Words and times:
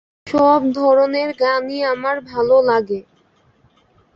সব 0.27 0.61
ধরনের 0.75 1.29
গানই 1.39 1.79
আমার 1.85 2.15
ভালো 2.23 2.55
লাগে। 2.61 2.99